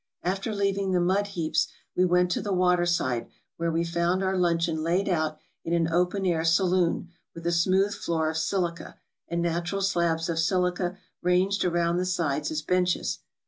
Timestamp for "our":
4.23-4.35